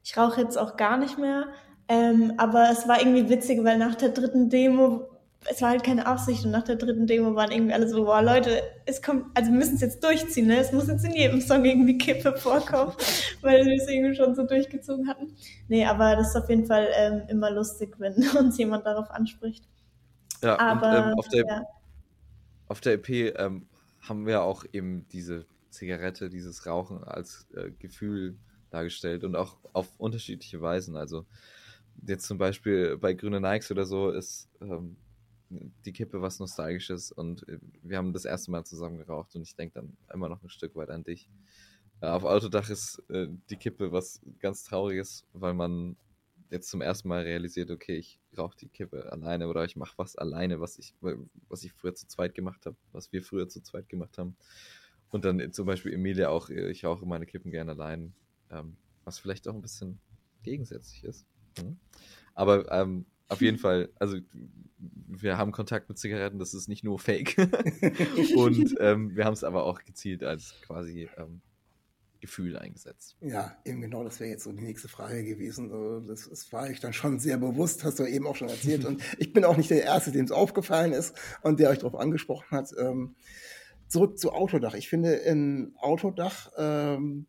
[0.04, 1.50] Ich rauche jetzt auch gar nicht mehr.
[1.88, 5.11] Ähm, aber es war irgendwie witzig, weil nach der dritten Demo
[5.50, 8.22] es war halt keine Absicht und nach der dritten Demo waren irgendwie alle so, boah,
[8.22, 10.60] Leute, es kommt, also wir müssen es jetzt durchziehen, ne?
[10.60, 12.94] Es muss jetzt in jedem Song irgendwie Kippe vorkommen,
[13.42, 15.36] weil wir es irgendwie schon so durchgezogen hatten.
[15.68, 19.68] Nee, aber das ist auf jeden Fall ähm, immer lustig, wenn uns jemand darauf anspricht.
[20.44, 21.64] Ja, aber und, ähm, auf, der, ja.
[22.68, 23.68] auf der EP ähm,
[24.02, 28.38] haben wir auch eben diese Zigarette, dieses Rauchen als äh, Gefühl
[28.70, 30.96] dargestellt und auch auf unterschiedliche Weisen.
[30.96, 31.26] Also
[32.08, 34.98] jetzt zum Beispiel bei Grüne Nikes oder so ist ähm,
[35.86, 39.56] die Kippe was Nostalgisches und äh, wir haben das erste Mal zusammen geraucht und ich
[39.56, 41.30] denke dann immer noch ein Stück weit an dich.
[42.02, 45.96] Äh, auf Autodach ist äh, die Kippe was ganz Trauriges, weil man
[46.50, 50.16] jetzt zum ersten Mal realisiert, okay, ich rauche die Kippe alleine oder ich mache was
[50.18, 50.94] alleine, was ich,
[51.48, 54.36] was ich früher zu zweit gemacht habe, was wir früher zu zweit gemacht haben.
[55.10, 58.14] Und dann zum Beispiel Emilia auch, ich rauche meine Kippen gerne allein,
[58.50, 60.00] ähm, was vielleicht auch ein bisschen
[60.44, 61.26] gegensätzlich ist.
[61.58, 61.78] Mhm.
[62.34, 64.18] Aber ähm, auf jeden Fall, also
[65.08, 67.38] wir haben Kontakt mit Zigaretten, das ist nicht nur Fake.
[68.36, 71.42] und ähm, wir haben es aber auch gezielt als quasi ähm,
[72.20, 73.18] Gefühl eingesetzt.
[73.20, 75.72] Ja, eben genau, das wäre jetzt so die nächste Frage gewesen.
[75.72, 78.86] Also, das, das, war ich dann schon sehr bewusst, hast du eben auch schon erzählt.
[78.86, 82.00] Und ich bin auch nicht der Erste, dem es aufgefallen ist und der euch darauf
[82.00, 82.72] angesprochen hat.
[82.78, 83.16] Ähm,
[83.88, 84.76] zurück zu Autodach.
[84.76, 87.26] Ich finde in Autodach, ähm,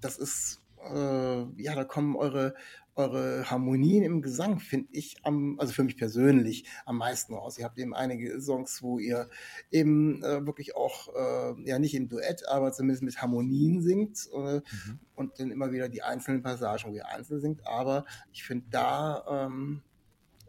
[0.00, 2.54] das ist, äh, ja, da kommen eure
[2.94, 7.58] eure Harmonien im Gesang finde ich am, also für mich persönlich am meisten raus.
[7.58, 9.28] Ihr habt eben einige Songs, wo ihr
[9.70, 14.56] eben äh, wirklich auch, äh, ja nicht im Duett, aber zumindest mit Harmonien singt äh,
[14.56, 14.98] mhm.
[15.14, 17.66] und dann immer wieder die einzelnen Passagen, wo ihr einzeln singt.
[17.66, 19.82] Aber ich finde, da ähm,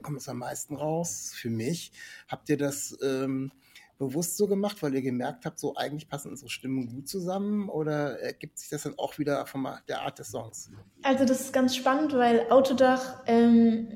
[0.01, 1.91] kommt es am meisten raus für mich.
[2.27, 3.51] Habt ihr das ähm,
[3.97, 8.19] bewusst so gemacht, weil ihr gemerkt habt, so eigentlich passen unsere Stimmen gut zusammen oder
[8.19, 10.71] ergibt sich das dann auch wieder von der Art des Songs?
[11.03, 13.87] Also das ist ganz spannend, weil Autodach, ähm,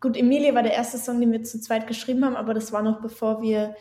[0.00, 2.82] gut, Emilie war der erste Song, den wir zu zweit geschrieben haben, aber das war
[2.82, 3.74] noch bevor wir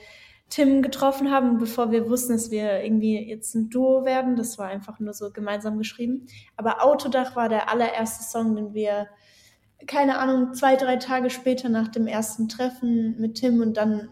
[0.49, 4.35] Tim getroffen haben, bevor wir wussten, dass wir irgendwie jetzt ein Duo werden.
[4.35, 6.27] Das war einfach nur so gemeinsam geschrieben.
[6.55, 9.07] Aber Autodach war der allererste Song, den wir
[9.87, 14.09] keine Ahnung, zwei, drei Tage später nach dem ersten Treffen mit Tim und dann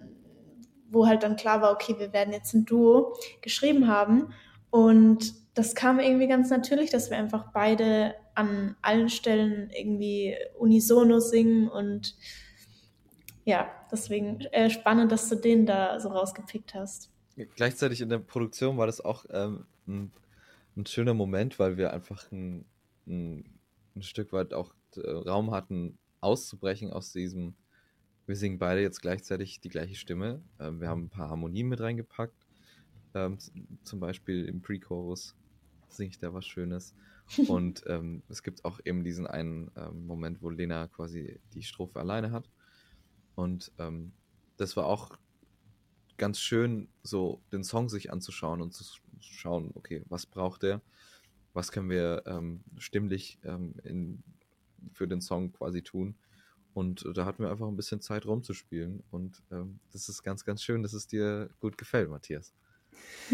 [0.94, 4.34] wo halt dann klar war, okay, wir werden jetzt ein Duo geschrieben haben.
[4.70, 11.20] Und das kam irgendwie ganz natürlich, dass wir einfach beide an allen Stellen irgendwie unisono
[11.20, 12.16] singen und
[13.46, 17.12] ja, deswegen äh, spannend, dass du den da so rausgepickt hast.
[17.56, 20.12] Gleichzeitig in der Produktion war das auch ähm, ein,
[20.78, 22.66] ein, schöner Moment, weil wir einfach ein,
[23.06, 23.44] ein,
[23.96, 27.56] ein Stück weit auch äh, Raum hatten, auszubrechen aus diesem
[28.26, 30.42] wir singen beide jetzt gleichzeitig die gleiche Stimme.
[30.60, 32.48] Ähm, wir haben ein paar Harmonien mit reingepackt.
[33.14, 33.38] Ähm,
[33.84, 35.36] zum Beispiel im Pre-Chorus
[35.90, 36.96] singe ich da was Schönes.
[37.48, 42.00] Und ähm, es gibt auch eben diesen einen ähm, Moment, wo Lena quasi die Strophe
[42.00, 42.50] alleine hat.
[43.36, 44.14] Und ähm,
[44.58, 45.18] das war auch
[46.18, 48.84] ganz schön, so den Song sich anzuschauen und zu
[49.20, 50.82] schauen, okay, was braucht der?
[51.54, 54.24] Was können wir ähm, stimmlich in,
[54.92, 56.16] für den Song quasi tun?
[56.74, 59.04] Und da hatten wir einfach ein bisschen Zeit rumzuspielen.
[59.12, 62.54] Und ähm, das ist ganz, ganz schön, dass es dir gut gefällt, Matthias.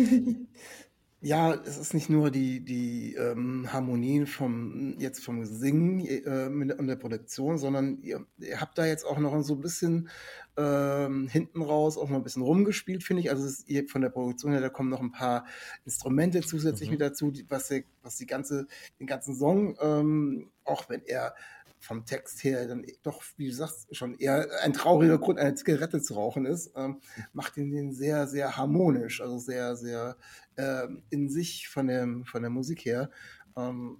[1.21, 6.88] Ja, es ist nicht nur die, die ähm, Harmonien vom jetzt vom Singen äh, und
[6.88, 10.08] der Produktion, sondern ihr, ihr, habt da jetzt auch noch so ein bisschen
[10.56, 13.32] ähm, hinten raus auch noch ein bisschen rumgespielt, finde ich.
[13.32, 15.45] Also ist, ihr, von der Produktion her, da kommen noch ein paar
[15.84, 16.93] Instrumente zusätzlich mhm.
[16.93, 18.67] mit dazu, die, was, der, was die ganze,
[19.02, 21.36] den ganzen Song, ähm, auch wenn er
[21.80, 26.02] vom Text her dann doch, wie du sagst, schon eher ein trauriger Grund, eine Zigarette
[26.02, 27.00] zu rauchen ist, ähm,
[27.34, 30.18] macht ihn den sehr, sehr harmonisch, also sehr, sehr
[30.56, 33.10] äh, in sich von, dem, von der Musik her.
[33.56, 34.00] Ähm,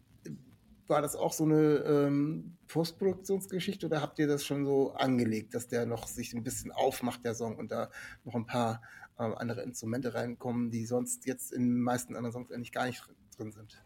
[0.88, 5.68] war das auch so eine ähm, Postproduktionsgeschichte oder habt ihr das schon so angelegt, dass
[5.68, 7.92] der noch sich ein bisschen aufmacht, der Song, und da
[8.26, 8.82] noch ein paar
[9.18, 13.04] äh, andere Instrumente reinkommen, die sonst jetzt in den meisten anderen Songs eigentlich gar nicht
[13.38, 13.84] drin sind?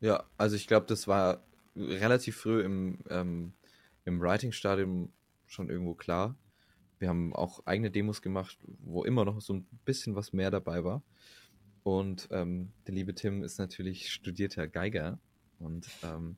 [0.00, 1.44] Ja, also ich glaube, das war
[1.76, 3.52] relativ früh im, ähm,
[4.04, 5.12] im Writing-Stadium
[5.46, 6.36] schon irgendwo klar.
[6.98, 10.84] Wir haben auch eigene Demos gemacht, wo immer noch so ein bisschen was mehr dabei
[10.84, 11.02] war.
[11.82, 15.18] Und ähm, der liebe Tim ist natürlich studierter Geiger
[15.58, 16.36] und ähm,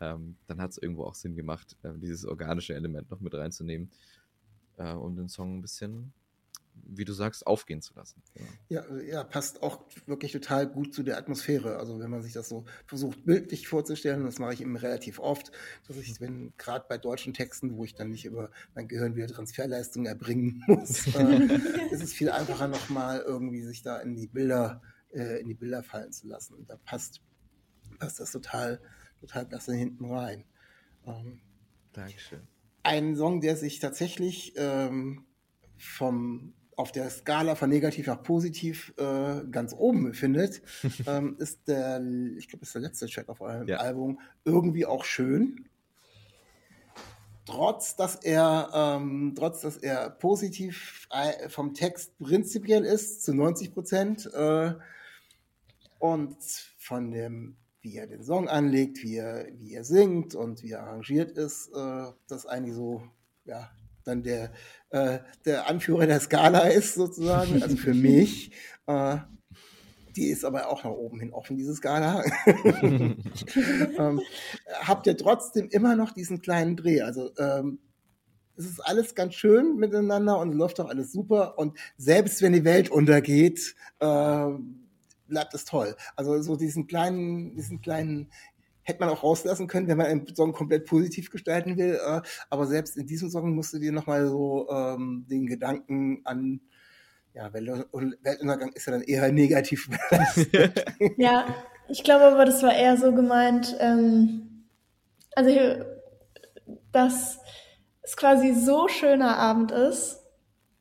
[0.00, 3.90] ähm, dann hat es irgendwo auch Sinn gemacht, äh, dieses organische Element noch mit reinzunehmen,
[4.76, 6.12] äh, um den Song ein bisschen
[6.84, 8.22] wie du sagst, aufgehen zu lassen.
[8.68, 8.84] Ja.
[8.90, 9.00] ja.
[9.02, 11.78] Ja, passt auch wirklich total gut zu der Atmosphäre.
[11.78, 15.52] Also wenn man sich das so versucht, bildlich vorzustellen, das mache ich eben relativ oft,
[15.86, 19.28] dass ich, wenn gerade bei deutschen Texten, wo ich dann nicht über mein Gehirn wieder
[19.28, 21.58] Transferleistungen erbringen muss, äh,
[21.90, 25.82] ist es viel einfacher nochmal irgendwie sich da in die Bilder, äh, in die Bilder
[25.82, 26.54] fallen zu lassen.
[26.54, 27.20] Und da passt,
[27.98, 28.80] passt das total,
[29.20, 30.44] total klasse hinten rein.
[31.06, 31.40] Ähm,
[31.92, 32.46] Dankeschön.
[32.82, 35.26] Ein Song, der sich tatsächlich ähm,
[35.76, 40.62] vom auf der Skala von negativ nach positiv äh, ganz oben befindet,
[41.06, 42.02] ähm, ist der,
[42.36, 43.78] ich glaube, ist der letzte Track auf eurem ja.
[43.78, 45.68] Album irgendwie auch schön.
[47.46, 53.72] Trotz, dass er, ähm, trotz, dass er positiv äh, vom Text prinzipiell ist, zu 90
[53.72, 54.74] Prozent, äh,
[55.98, 56.36] und
[56.78, 60.82] von dem, wie er den Song anlegt, wie er, wie er singt und wie er
[60.82, 63.02] arrangiert ist, äh, das eigentlich so,
[63.44, 63.70] ja,
[64.06, 64.52] dann der,
[64.90, 68.52] äh, der Anführer der Skala ist, sozusagen, also für mich.
[68.88, 69.16] Äh,
[70.14, 72.22] die ist aber auch nach oben hin offen, diese Skala.
[73.56, 74.20] ähm,
[74.80, 77.02] habt ihr trotzdem immer noch diesen kleinen Dreh?
[77.02, 77.80] Also ähm,
[78.56, 81.58] es ist alles ganz schön miteinander und läuft auch alles super.
[81.58, 84.48] Und selbst wenn die Welt untergeht, äh,
[85.28, 85.96] bleibt es toll.
[86.14, 88.30] Also so diesen kleinen, diesen kleinen
[88.86, 91.98] hätte man auch rauslassen können, wenn man einen Song komplett positiv gestalten will.
[92.02, 96.60] Äh, aber selbst in diesem Song musst du dir nochmal so ähm, den Gedanken an,
[97.34, 99.90] ja, Weltuntergang ist ja dann eher negativ
[101.18, 101.44] ja,
[101.88, 104.64] ich glaube aber, das war eher so gemeint, ähm,
[105.34, 105.50] also
[106.92, 107.38] dass
[108.02, 110.20] es quasi so schöner Abend ist,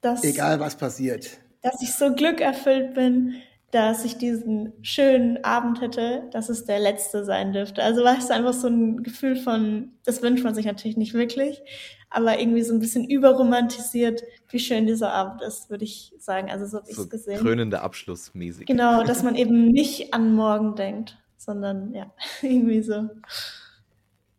[0.02, 0.24] dass.
[0.24, 1.40] Egal was passiert.
[1.62, 3.42] Dass ich so glückerfüllt bin,
[3.72, 7.84] dass ich diesen schönen Abend hätte, dass es der letzte sein dürfte.
[7.84, 11.62] Also war es einfach so ein Gefühl von, das wünscht man sich natürlich nicht wirklich,
[12.10, 16.50] aber irgendwie so ein bisschen überromantisiert, wie schön dieser Abend ist, würde ich sagen.
[16.50, 17.40] Also so habe ich es gesehen.
[17.40, 18.66] Krönender Abschluss mäßig.
[18.66, 23.10] Genau, dass man eben nicht an morgen denkt, sondern ja, irgendwie so.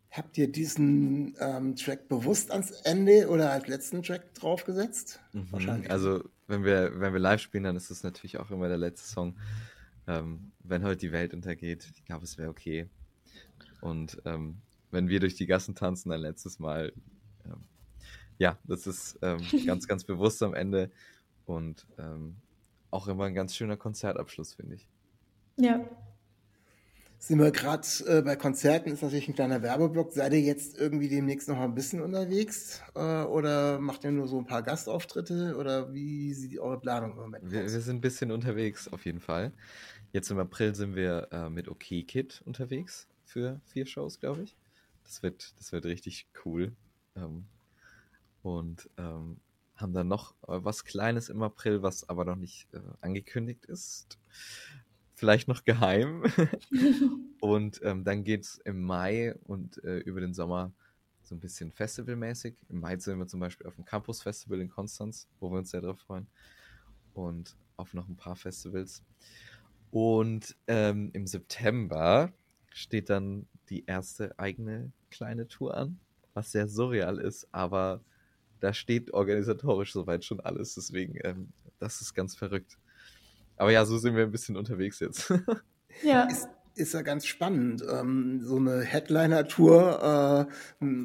[0.09, 5.19] Habt ihr diesen ähm, Track bewusst ans Ende oder als letzten Track draufgesetzt?
[5.33, 5.47] Mhm.
[5.51, 5.91] Wahrscheinlich.
[5.91, 9.07] Also wenn wir, wenn wir live spielen, dann ist das natürlich auch immer der letzte
[9.07, 9.37] Song.
[10.07, 12.89] Ähm, wenn heute die Welt untergeht, ich glaube, es wäre okay.
[13.81, 16.93] Und ähm, wenn wir durch die Gassen tanzen, ein letztes Mal.
[17.45, 17.63] Ähm,
[18.37, 20.91] ja, das ist ähm, ganz, ganz bewusst am Ende
[21.45, 22.37] und ähm,
[22.91, 24.87] auch immer ein ganz schöner Konzertabschluss, finde ich.
[25.57, 25.87] Ja,
[27.19, 30.11] sind wir gerade äh, bei Konzerten, ist natürlich ein kleiner Werbeblock.
[30.11, 32.81] Seid ihr jetzt irgendwie demnächst noch ein bisschen unterwegs?
[32.95, 35.55] Äh, oder macht ihr nur so ein paar Gastauftritte?
[35.57, 37.73] Oder wie sieht eure Planung im Moment wir, aus?
[37.73, 39.51] Wir sind ein bisschen unterwegs, auf jeden Fall.
[40.11, 44.55] Jetzt im April sind wir äh, mit OK Kid unterwegs für vier Shows, glaube ich.
[45.03, 46.71] Das wird, das wird richtig cool.
[47.15, 47.45] Ähm,
[48.43, 49.37] und ähm,
[49.75, 54.19] haben dann noch äh, was Kleines im April, was aber noch nicht äh, angekündigt ist
[55.17, 56.23] vielleicht noch geheim.
[57.41, 60.71] und ähm, dann geht es im Mai und äh, über den Sommer
[61.23, 62.55] so ein bisschen festivalmäßig.
[62.69, 65.71] Im Mai sind wir zum Beispiel auf dem Campus Festival in Konstanz, wo wir uns
[65.71, 66.27] sehr drauf freuen.
[67.13, 69.03] Und auf noch ein paar Festivals.
[69.89, 72.31] Und ähm, im September
[72.69, 75.99] steht dann die erste eigene kleine Tour an,
[76.35, 78.01] was sehr surreal ist, aber
[78.59, 80.75] da steht organisatorisch soweit schon alles.
[80.75, 82.77] Deswegen, ähm, das ist ganz verrückt.
[83.57, 85.33] Aber ja, so sind wir ein bisschen unterwegs jetzt.
[86.03, 86.25] Ja.
[86.25, 87.83] Ist, ist ja ganz spannend.
[87.91, 90.47] Ähm, so eine Headliner-Tour,
[90.79, 90.95] äh,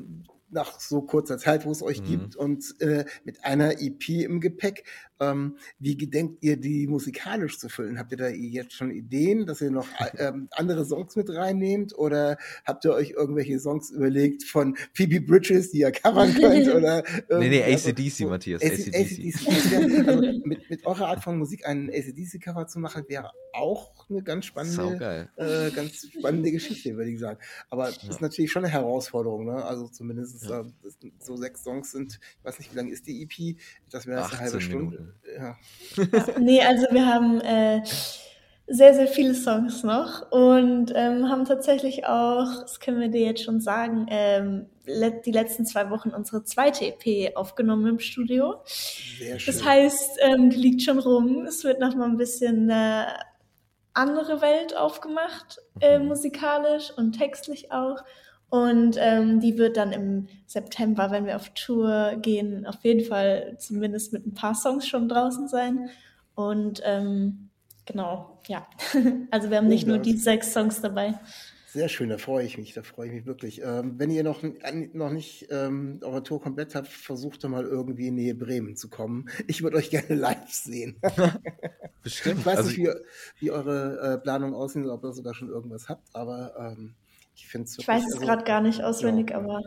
[0.51, 2.07] nach so kurzer Zeit, wo es euch mhm.
[2.07, 4.85] gibt und äh, mit einer EP im Gepäck.
[5.23, 7.99] Ähm, wie gedenkt ihr, die musikalisch zu füllen?
[7.99, 11.97] Habt ihr da jetzt schon Ideen, dass ihr noch äh, ähm, andere Songs mit reinnehmt
[11.97, 16.69] oder habt ihr euch irgendwelche Songs überlegt von Phoebe Bridges, die ihr covern könnt?
[16.75, 18.63] oder nee, nee, ACDC, so, Matthias.
[18.63, 20.09] AC, ACDC.
[20.09, 24.47] also mit, mit eurer Art von Musik einen ACDC-Cover zu machen, wäre auch eine ganz
[24.47, 27.39] spannende, äh, ganz spannende Geschichte, würde ich sagen.
[27.71, 28.11] Aber ja.
[28.11, 29.65] ist natürlich schon eine Herausforderung, ne?
[29.65, 30.65] Also zumindest ja.
[31.19, 33.59] so sechs Songs sind, ich weiß nicht, wie lange ist die EP?
[33.91, 34.97] Das wäre eine halbe Stunde.
[34.97, 35.12] Minuten.
[35.37, 35.57] Ja.
[36.38, 37.83] nee, also wir haben äh,
[38.66, 43.42] sehr, sehr viele Songs noch und ähm, haben tatsächlich auch, das können wir dir jetzt
[43.42, 48.57] schon sagen, ähm, die letzten zwei Wochen unsere zweite EP aufgenommen im Studio.
[48.64, 49.55] Sehr schön.
[49.55, 51.44] Das heißt, ähm, die liegt schon rum.
[51.46, 53.09] Es wird noch mal ein bisschen eine
[53.94, 56.07] andere Welt aufgemacht, äh, mhm.
[56.07, 58.03] musikalisch und textlich auch.
[58.53, 63.57] Und ähm, die wird dann im September, wenn wir auf Tour gehen, auf jeden Fall
[63.59, 65.88] zumindest mit ein paar Songs schon draußen sein.
[66.35, 67.49] Und ähm,
[67.87, 68.67] genau, ja.
[69.31, 71.19] also wir haben nicht nur die sechs Songs dabei.
[71.69, 73.62] Sehr schön, da freue ich mich, da freue ich mich wirklich.
[73.65, 74.43] Ähm, wenn ihr noch,
[74.93, 78.91] noch nicht ähm, eure Tour komplett habt, versucht doch mal irgendwie in Nähe Bremen zu
[78.91, 79.31] kommen.
[79.47, 81.01] Ich würde euch gerne live sehen.
[82.03, 82.41] Bestimmt.
[82.41, 82.91] Ich weiß also nicht, wie,
[83.38, 86.97] wie eure äh, Planung aussieht, ob ihr sogar schon irgendwas habt, aber ähm,
[87.35, 89.38] ich finde es Ich weiß es also, gerade gar nicht auswendig, ja.
[89.38, 89.61] aber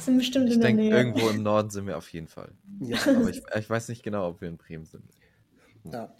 [0.00, 0.96] sind bestimmt ich in der denk, Nähe.
[0.96, 2.52] Irgendwo im Norden sind wir auf jeden Fall.
[2.80, 2.98] Ja.
[3.06, 5.04] aber ich, ich, weiß nicht genau, ob wir in Bremen sind.
[5.84, 6.12] Ja,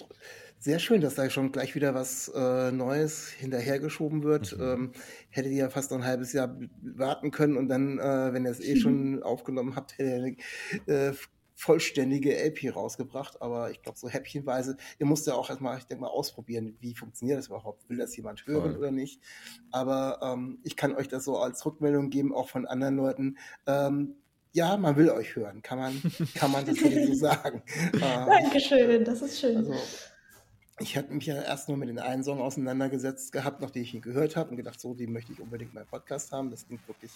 [0.59, 4.57] sehr schön, dass da schon gleich wieder was äh, Neues hinterhergeschoben wird.
[4.57, 4.63] Mhm.
[4.65, 4.93] Ähm,
[5.31, 8.51] hättet ihr ja fast noch ein halbes Jahr warten können und dann, äh, wenn ihr
[8.51, 10.39] es eh schon aufgenommen habt, hättet
[10.87, 11.13] ihr äh,
[11.59, 16.03] vollständige LP rausgebracht, aber ich glaube so häppchenweise, ihr müsst ja auch erstmal, ich denke
[16.03, 18.79] mal, ausprobieren, wie funktioniert das überhaupt, will das jemand hören Voll.
[18.79, 19.21] oder nicht.
[19.73, 23.39] Aber ähm, ich kann euch das so als Rückmeldung geben, auch von anderen Leuten.
[23.67, 24.15] Ähm,
[24.53, 26.01] ja, man will euch hören, kann man,
[26.37, 27.63] kann man das so sagen.
[27.93, 29.57] Äh, Dankeschön, das ist schön.
[29.57, 29.75] Also,
[30.81, 34.01] ich hatte mich ja erst nur mit den einen Song auseinandergesetzt gehabt, nachdem ich ihn
[34.01, 36.51] gehört habe und gedacht, so, die möchte ich unbedingt im Podcast haben.
[36.51, 37.13] Das klingt wirklich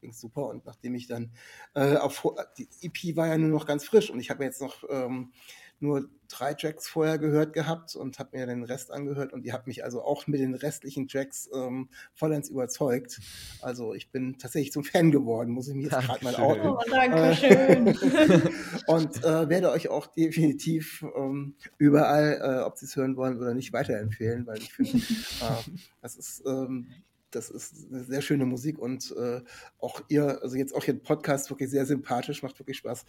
[0.00, 0.46] klingt super.
[0.48, 1.30] Und nachdem ich dann
[1.74, 2.26] äh, auf
[2.58, 5.32] die EP war ja nur noch ganz frisch und ich habe jetzt noch ähm,
[5.80, 9.66] nur drei Tracks vorher gehört gehabt und habe mir den Rest angehört und die hat
[9.66, 13.20] mich also auch mit den restlichen Tracks ähm, vollends überzeugt.
[13.60, 16.68] Also ich bin tatsächlich zum Fan geworden, muss ich mir jetzt gerade mal outen.
[16.68, 17.86] Oh, Dankeschön.
[18.86, 23.54] und äh, werde euch auch definitiv ähm, überall, äh, ob sie es hören wollen oder
[23.54, 25.70] nicht, weiterempfehlen, weil ich finde, äh,
[26.02, 26.88] das ist ähm,
[27.34, 29.40] das ist eine sehr schöne Musik und äh,
[29.78, 33.04] auch ihr, also jetzt auch hier Podcast wirklich sehr sympathisch, macht wirklich Spaß,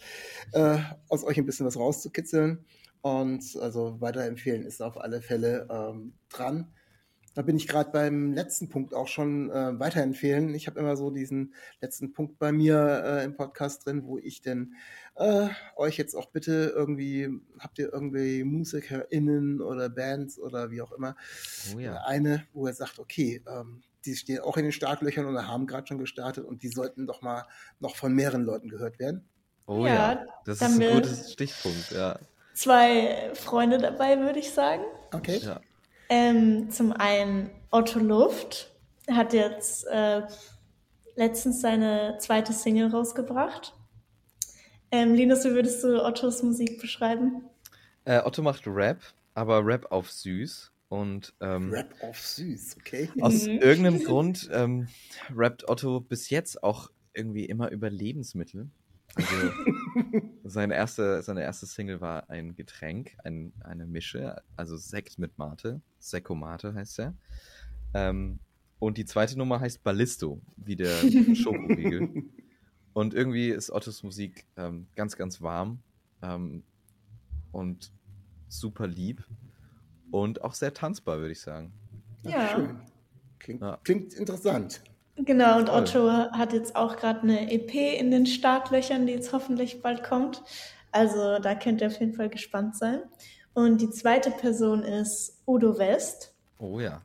[0.52, 2.64] äh, aus euch ein bisschen was rauszukitzeln.
[3.02, 6.72] Und also weiterempfehlen ist auf alle Fälle ähm, dran.
[7.36, 10.54] Da bin ich gerade beim letzten Punkt auch schon äh, weiterempfehlen.
[10.54, 14.40] Ich habe immer so diesen letzten Punkt bei mir äh, im Podcast drin, wo ich
[14.40, 14.74] denn
[15.16, 20.92] äh, euch jetzt auch bitte irgendwie, habt ihr irgendwie MusikerInnen oder Bands oder wie auch
[20.92, 21.14] immer,
[21.74, 22.02] oh ja.
[22.06, 25.86] eine, wo ihr sagt, okay, ähm, die stehen auch in den Startlöchern oder haben gerade
[25.86, 27.44] schon gestartet und die sollten doch mal
[27.80, 29.28] noch von mehreren Leuten gehört werden.
[29.66, 32.18] Oh ja, ja das ist ein gutes Stichpunkt, ja.
[32.54, 34.82] Zwei Freunde dabei, würde ich sagen.
[35.12, 35.38] Okay.
[35.38, 35.60] Ja.
[36.08, 38.70] Ähm, zum einen Otto Luft
[39.10, 40.22] hat jetzt äh,
[41.16, 43.74] letztens seine zweite Single rausgebracht.
[44.90, 47.44] Ähm, Linus, wie würdest du Ottos Musik beschreiben?
[48.04, 49.00] Äh, Otto macht Rap,
[49.34, 50.70] aber Rap auf süß.
[50.88, 53.10] Und ähm, Rap auf süß, okay.
[53.20, 53.58] Aus mhm.
[53.58, 54.86] irgendeinem Grund ähm,
[55.34, 58.70] rappt Otto bis jetzt auch irgendwie immer über Lebensmittel.
[59.16, 59.50] Also
[60.44, 65.80] seine erste, seine erste Single war ein Getränk, ein, eine Mische, also Sekt mit Mate.
[65.98, 67.14] Sekomate heißt er.
[67.94, 68.38] Ähm,
[68.78, 70.94] und die zweite Nummer heißt Ballisto, wie der
[71.34, 72.24] Schokoriegel.
[72.92, 75.80] und irgendwie ist Ottos Musik ähm, ganz, ganz warm
[76.22, 76.62] ähm,
[77.50, 77.90] und
[78.48, 79.24] super lieb
[80.10, 81.72] und auch sehr tanzbar, würde ich sagen.
[82.22, 82.48] Ja.
[82.48, 82.80] Schön.
[83.38, 83.78] Klingt, ja.
[83.84, 84.80] klingt interessant.
[85.16, 89.80] Genau, und Otto hat jetzt auch gerade eine EP in den Startlöchern, die jetzt hoffentlich
[89.80, 90.42] bald kommt.
[90.92, 93.00] Also da könnt ihr auf jeden Fall gespannt sein.
[93.54, 96.34] Und die zweite Person ist Udo West.
[96.58, 97.00] Oh ja.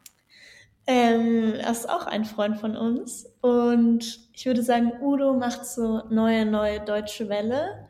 [0.87, 3.31] Ähm, er ist auch ein Freund von uns.
[3.41, 7.87] Und ich würde sagen, Udo macht so neue, neue deutsche Welle.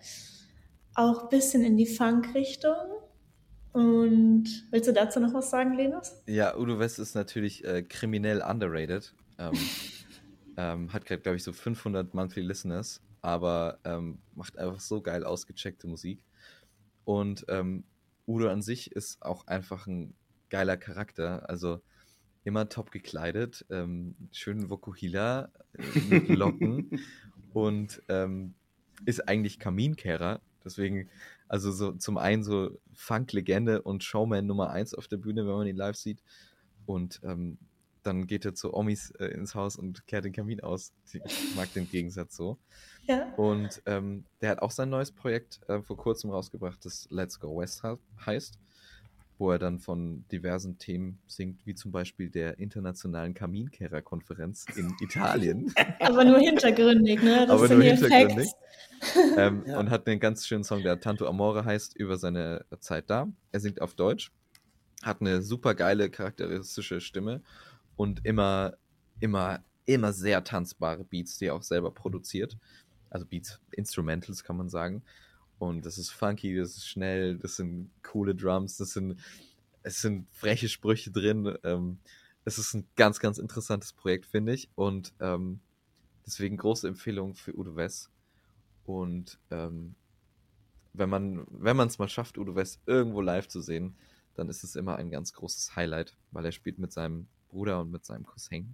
[0.94, 2.76] Auch ein bisschen in die Funk-Richtung.
[3.74, 6.22] Und willst du dazu noch was sagen, Linus?
[6.28, 9.14] Ja, Udo West ist natürlich äh, kriminell underrated.
[9.38, 9.54] Ähm,
[10.58, 15.24] ähm, hat gerade, glaube ich, so 500 Monthly Listeners, aber ähm, macht einfach so geil
[15.24, 16.22] ausgecheckte Musik.
[17.06, 17.84] Und ähm,
[18.28, 20.14] Udo an sich ist auch einfach ein
[20.50, 21.50] geiler Charakter.
[21.50, 21.82] Also
[22.44, 27.00] immer top gekleidet, ähm, schönen Vokuhila äh, mit Locken
[27.54, 28.56] und ähm,
[29.06, 30.42] ist eigentlich Kaminkehrer.
[30.64, 31.10] Deswegen,
[31.52, 35.68] also so zum einen so Funk-Legende und Showman Nummer 1 auf der Bühne, wenn man
[35.68, 36.24] ihn live sieht.
[36.86, 37.58] Und ähm,
[38.04, 40.94] dann geht er zu Omis äh, ins Haus und kehrt den Kamin aus.
[41.12, 42.58] Ich mag den Gegensatz so.
[43.06, 43.34] Ja.
[43.36, 47.58] Und ähm, der hat auch sein neues Projekt äh, vor kurzem rausgebracht, das Let's Go
[47.58, 47.84] West
[48.26, 48.58] heißt,
[49.42, 55.74] wo er dann von diversen Themen singt, wie zum Beispiel der Internationalen Kaminkehrer-Konferenz in Italien.
[56.00, 57.48] Aber nur hintergründig, ne?
[57.48, 58.52] Das Aber nur hintergründig.
[59.38, 59.80] ähm, ja.
[59.80, 63.30] Und hat einen ganz schönen Song, der Tanto Amore heißt, über seine Zeit da.
[63.52, 64.32] Er singt auf Deutsch,
[65.02, 67.42] hat eine super geile, charakteristische Stimme
[67.96, 68.76] und immer,
[69.22, 72.60] immer, immer sehr tanzbare Beats, die er auch selber produziert.
[73.10, 75.02] Also Beats, Instrumentals kann man sagen.
[75.62, 79.20] Und das ist funky, das ist schnell, das sind coole Drums, das sind,
[79.84, 81.56] es sind freche Sprüche drin.
[81.64, 82.00] Ähm,
[82.46, 84.72] es ist ein ganz, ganz interessantes Projekt, finde ich.
[84.74, 85.60] Und ähm,
[86.26, 88.10] deswegen große Empfehlung für Udo West.
[88.86, 89.94] Und ähm,
[90.94, 93.96] wenn man, wenn es mal schafft, Udo West irgendwo live zu sehen,
[94.34, 97.92] dann ist es immer ein ganz großes Highlight, weil er spielt mit seinem Bruder und
[97.92, 98.74] mit seinem Cousin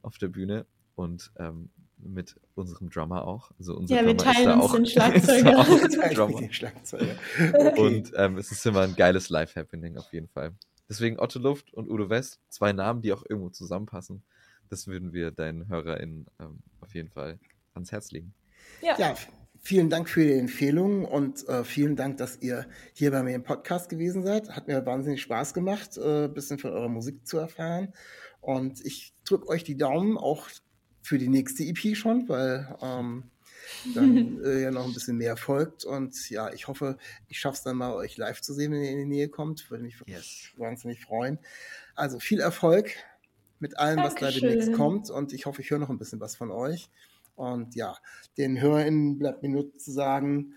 [0.00, 0.64] auf der Bühne
[0.94, 3.50] und ähm, mit unserem Drummer auch.
[3.58, 5.64] Also unser ja, Drummer wir teilen uns den Schlagzeuger.
[6.14, 6.52] Drummer.
[6.52, 7.16] Schlagzeuger.
[7.38, 7.80] Okay.
[7.80, 10.52] Und ähm, es ist immer ein geiles Live-Happening auf jeden Fall.
[10.88, 14.22] Deswegen Otto Luft und Udo West, zwei Namen, die auch irgendwo zusammenpassen.
[14.68, 17.40] Das würden wir deinen HörerInnen ähm, auf jeden Fall
[17.74, 18.34] ans Herz legen.
[18.82, 18.96] Ja.
[18.98, 19.14] ja,
[19.60, 23.42] vielen Dank für die Empfehlung und äh, vielen Dank, dass ihr hier bei mir im
[23.42, 24.50] Podcast gewesen seid.
[24.50, 27.92] Hat mir wahnsinnig Spaß gemacht, äh, ein bisschen von eurer Musik zu erfahren.
[28.40, 30.48] Und ich drücke euch die Daumen auch
[31.06, 33.30] für die nächste EP schon, weil ähm,
[33.94, 35.84] dann äh, ja noch ein bisschen mehr folgt.
[35.84, 36.98] Und ja, ich hoffe,
[37.28, 39.70] ich schaffe es dann mal, euch live zu sehen, wenn ihr in die Nähe kommt.
[39.70, 40.60] Würde mich wirklich yes.
[40.60, 41.38] wahnsinnig freuen.
[41.94, 42.90] Also viel Erfolg
[43.60, 44.26] mit allem, Dankeschön.
[44.26, 45.10] was da demnächst kommt.
[45.10, 46.90] Und ich hoffe, ich höre noch ein bisschen was von euch.
[47.36, 47.96] Und ja,
[48.36, 50.54] den HörerInnen bleibt mir nur zu sagen,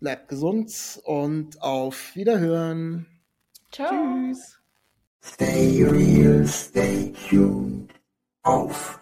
[0.00, 3.06] bleibt gesund und auf Wiederhören.
[3.70, 3.90] Ciao.
[3.90, 4.58] Tschüss.
[5.22, 7.92] Stay real, stay tuned.
[8.42, 9.01] Auf